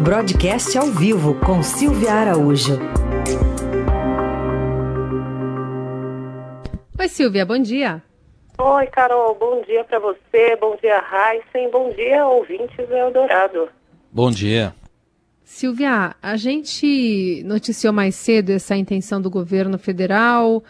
[0.00, 2.78] Broadcast ao vivo com Silvia Araújo.
[6.96, 8.00] Oi, Silvia, bom dia.
[8.58, 13.68] Oi, Carol, bom dia para você, bom dia, Raíssen, bom dia, ouvintes Eldorado.
[14.12, 14.72] Bom dia.
[15.42, 20.62] Silvia, a gente noticiou mais cedo essa intenção do governo federal,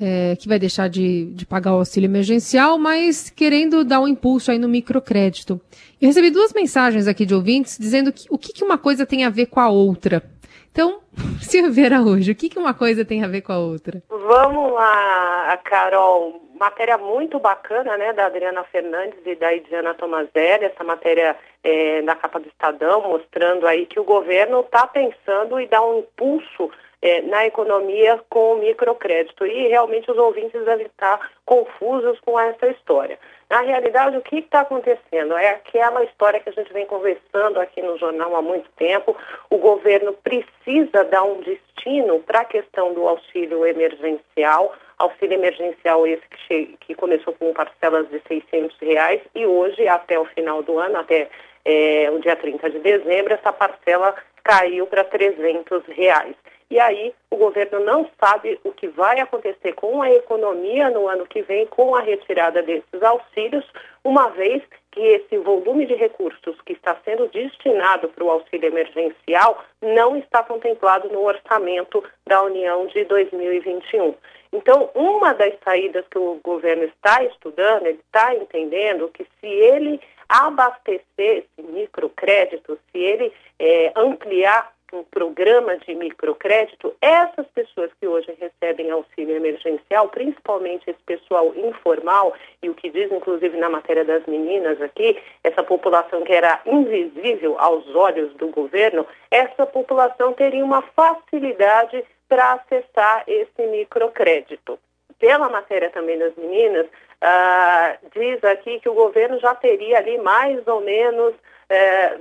[0.00, 4.50] é, que vai deixar de, de, pagar o auxílio emergencial, mas querendo dar um impulso
[4.50, 5.60] aí no microcrédito.
[6.00, 9.24] Eu recebi duas mensagens aqui de ouvintes dizendo que, o que, que uma coisa tem
[9.24, 10.22] a ver com a outra.
[10.70, 11.00] Então,
[11.42, 14.02] Silvia Araújo, o que, que uma coisa tem a ver com a outra?
[14.08, 16.44] Vamos lá, Carol.
[16.58, 22.16] Matéria muito bacana, né, da Adriana Fernandes e da Idiana Tomazelli, essa matéria é, na
[22.16, 26.68] capa do Estadão, mostrando aí que o governo está pensando e dá um impulso
[27.00, 29.46] é, na economia com o microcrédito.
[29.46, 33.18] E realmente os ouvintes devem estar confusos com essa história.
[33.48, 35.36] Na realidade, o que está acontecendo?
[35.36, 39.16] É aquela história que a gente vem conversando aqui no jornal há muito tempo.
[39.48, 44.74] O governo precisa dar um destino para a questão do auxílio emergencial.
[44.98, 50.24] Auxílio emergencial esse que, que começou com parcelas de 600 reais e hoje, até o
[50.26, 51.28] final do ano, até
[51.64, 56.34] é, o dia 30 de dezembro, essa parcela caiu para 300 reais.
[56.70, 61.26] E aí o governo não sabe o que vai acontecer com a economia no ano
[61.26, 63.64] que vem com a retirada desses auxílios,
[64.04, 69.64] uma vez que esse volume de recursos que está sendo destinado para o auxílio emergencial
[69.80, 74.14] não está contemplado no orçamento da União de 2021.
[74.52, 80.00] Então, uma das saídas que o governo está estudando, ele está entendendo que se ele
[80.28, 88.34] abastecer esse microcrédito, se ele é, ampliar um programa de microcrédito, essas pessoas que hoje
[88.40, 94.24] recebem auxílio emergencial, principalmente esse pessoal informal, e o que diz inclusive na matéria das
[94.26, 100.82] meninas aqui, essa população que era invisível aos olhos do governo, essa população teria uma
[100.82, 104.78] facilidade para acessar esse microcrédito.
[105.18, 106.86] Pela matéria também das meninas,
[107.20, 111.34] ah, diz aqui que o governo já teria ali mais ou menos
[111.68, 112.18] eh,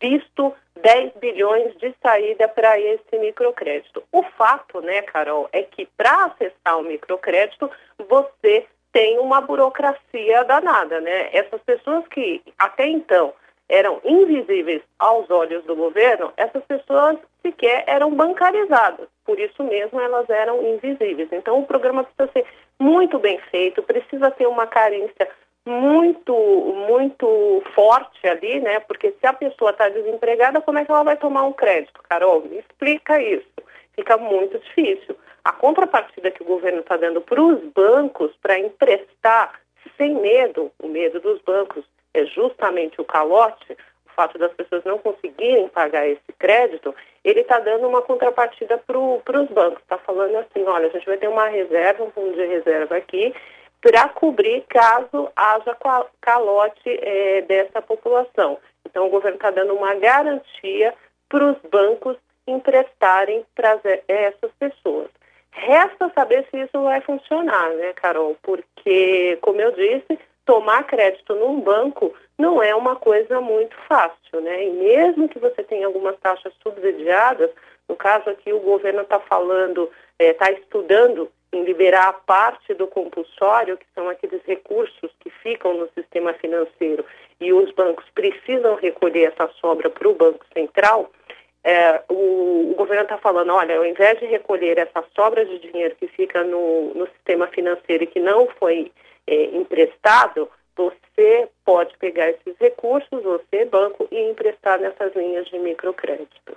[0.00, 4.02] visto 10 bilhões de saída para esse microcrédito.
[4.12, 7.70] O fato, né, Carol, é que para acessar o microcrédito,
[8.08, 11.30] você tem uma burocracia danada, né?
[11.32, 13.32] Essas pessoas que até então
[13.68, 19.08] eram invisíveis aos olhos do governo, essas pessoas sequer eram bancarizadas.
[19.24, 21.28] Por isso mesmo elas eram invisíveis.
[21.32, 22.46] Então o programa precisa ser
[22.78, 25.28] muito bem feito, precisa ter uma carência
[25.66, 26.34] muito,
[26.88, 28.80] muito forte ali, né?
[28.80, 32.42] Porque se a pessoa está desempregada, como é que ela vai tomar um crédito, Carol?
[32.42, 33.46] Me explica isso.
[33.94, 35.16] Fica muito difícil.
[35.44, 39.60] A contrapartida que o governo está dando para os bancos para emprestar
[39.96, 41.84] sem medo, o medo dos bancos
[42.14, 43.72] é justamente o calote,
[44.06, 46.94] o fato das pessoas não conseguirem pagar esse crédito,
[47.24, 49.82] ele está dando uma contrapartida para os bancos.
[49.82, 53.34] Está falando assim, olha, a gente vai ter uma reserva, um fundo de reserva aqui,
[53.82, 55.76] para cobrir caso haja
[56.20, 58.56] calote é, dessa população.
[58.88, 60.94] Então, o governo está dando uma garantia
[61.28, 62.16] para os bancos
[62.46, 65.08] emprestarem para essas pessoas.
[65.50, 68.36] Resta saber se isso vai funcionar, né, Carol?
[68.42, 74.64] Porque, como eu disse, tomar crédito num banco não é uma coisa muito fácil, né?
[74.64, 77.50] E mesmo que você tenha algumas taxas subsidiadas,
[77.88, 82.86] no caso aqui o governo está falando, está é, estudando em liberar a parte do
[82.86, 87.04] compulsório, que são aqueles recursos que ficam no sistema financeiro
[87.40, 91.10] e os bancos precisam recolher essa sobra para o Banco Central,
[91.64, 95.94] é, o, o, governo está falando, olha, ao invés de recolher essa sobra de dinheiro
[95.96, 98.90] que fica no, no sistema financeiro e que não foi
[99.26, 106.56] é, emprestado, você pode pegar esses recursos, você, banco, e emprestar nessas linhas de microcrédito.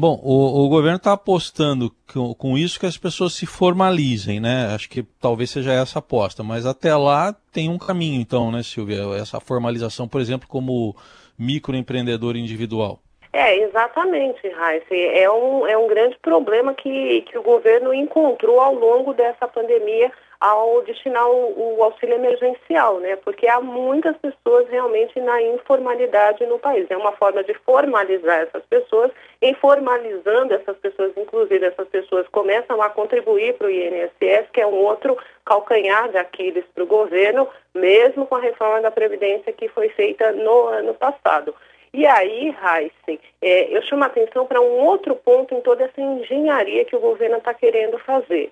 [0.00, 4.72] Bom, o, o governo está apostando com, com, isso que as pessoas se formalizem, né?
[4.74, 8.62] Acho que talvez seja essa a aposta, mas até lá tem um caminho, então, né,
[8.62, 9.02] Silvia?
[9.20, 10.96] Essa formalização, por exemplo, como
[11.38, 12.98] microempreendedor individual.
[13.30, 14.94] É, exatamente, Raíssa.
[14.94, 20.10] É um, é um grande problema que, que o governo encontrou ao longo dessa pandemia
[20.40, 23.14] ao destinar o, o, auxílio emergencial, né?
[23.16, 26.86] Porque há muitas pessoas realmente na informalidade no país.
[26.90, 32.88] É uma forma de formalizar essas pessoas, informalizando essas pessoas, inclusive essas pessoas começam a
[32.88, 38.26] contribuir para o INSS, que é um outro calcanhar de Aquiles para o governo, mesmo
[38.26, 41.54] com a reforma da Previdência que foi feita no ano passado.
[41.92, 46.00] E aí, Heisen, é, eu chamo a atenção para um outro ponto em toda essa
[46.00, 48.50] engenharia que o governo está querendo fazer.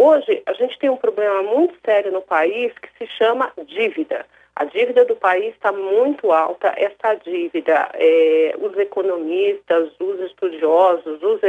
[0.00, 4.24] Hoje, a gente tem um problema muito sério no país que se chama dívida.
[4.54, 6.72] A dívida do país está muito alta.
[6.76, 11.40] Essa dívida, é, os economistas, os estudiosos, os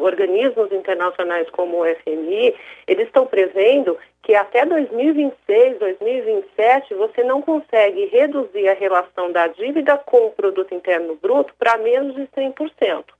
[0.00, 2.54] organismos internacionais como o FMI,
[2.86, 9.98] eles estão prevendo que até 2026, 2027, você não consegue reduzir a relação da dívida
[9.98, 13.15] com o produto interno bruto para menos de 100%.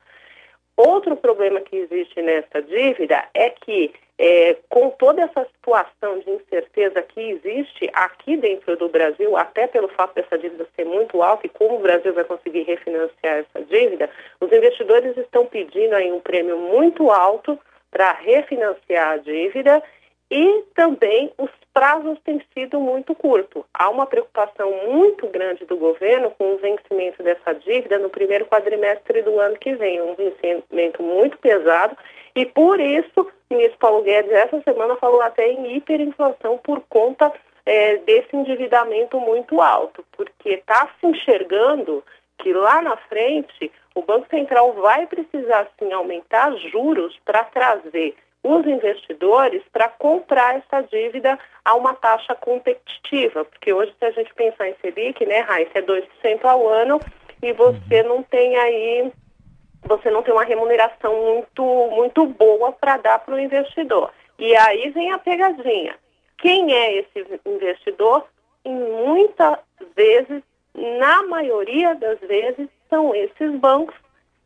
[0.77, 7.01] Outro problema que existe nessa dívida é que, é, com toda essa situação de incerteza
[7.01, 11.51] que existe aqui dentro do Brasil, até pelo fato dessa dívida ser muito alta e
[11.51, 16.59] como o Brasil vai conseguir refinanciar essa dívida, os investidores estão pedindo aí um prêmio
[16.59, 17.59] muito alto
[17.91, 19.83] para refinanciar a dívida
[20.31, 23.63] e também os prazos têm sido muito curtos.
[23.73, 29.23] Há uma preocupação muito grande do governo com o vencimento dessa dívida no primeiro quadrimestre
[29.23, 31.97] do ano que vem, um vencimento muito pesado,
[32.35, 37.33] e por isso o ministro Paulo Guedes essa semana falou até em hiperinflação por conta
[37.65, 42.03] é, desse endividamento muito alto, porque está se enxergando
[42.39, 48.15] que lá na frente o Banco Central vai precisar sim aumentar juros para trazer
[48.47, 54.33] os investidores para comprar essa dívida a uma taxa competitiva, porque hoje se a gente
[54.35, 57.01] pensar em Selic, né, Raíssa, é 2% ao ano
[57.43, 58.09] e você uhum.
[58.09, 59.13] não tem aí,
[59.83, 64.13] você não tem uma remuneração muito, muito boa para dar para o investidor.
[64.39, 65.97] E aí vem a pegadinha.
[66.39, 68.27] Quem é esse investidor?
[68.65, 69.59] Em muitas
[69.95, 70.43] vezes,
[70.75, 73.95] na maioria das vezes, são esses bancos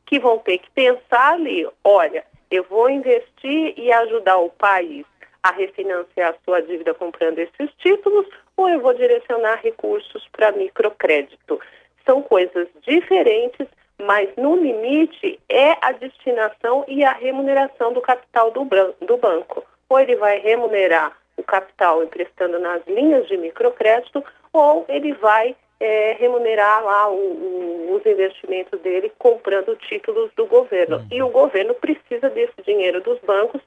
[0.07, 5.07] que vão ter que pensar ali, olha, eu vou investir e ajudar o país
[5.43, 8.27] a refinanciar a sua dívida comprando esses títulos
[8.57, 11.59] ou eu vou direcionar recursos para microcrédito.
[12.05, 13.67] São coisas diferentes,
[13.99, 18.67] mas no limite é a destinação e a remuneração do capital do,
[19.01, 19.65] do banco.
[19.89, 24.23] Ou ele vai remunerar o capital emprestando nas linhas de microcrédito,
[24.53, 30.99] ou ele vai é, remunerar lá o, o, os investimentos dele comprando títulos do governo.
[30.99, 31.07] Uhum.
[31.11, 33.63] E o governo precisa desse dinheiro dos bancos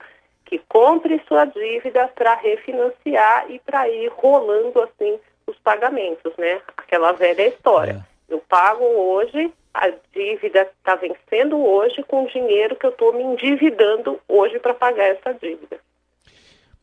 [0.45, 6.61] que compre sua dívida para refinanciar e para ir rolando assim os pagamentos, né?
[6.77, 8.05] Aquela velha história.
[8.29, 8.33] É.
[8.33, 13.23] Eu pago hoje, a dívida está vencendo hoje com o dinheiro que eu estou me
[13.23, 15.79] endividando hoje para pagar essa dívida.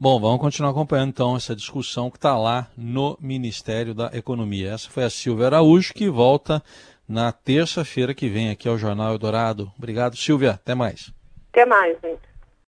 [0.02, 4.70] Bom, vamos continuar acompanhando então essa discussão que está lá no Ministério da Economia.
[4.70, 6.62] Essa foi a Silvia Araújo, que volta
[7.06, 9.70] na terça-feira que vem aqui ao Jornal Eldorado.
[9.76, 10.52] Obrigado, Silvia.
[10.52, 11.12] Até mais.
[11.52, 12.29] Até mais, gente.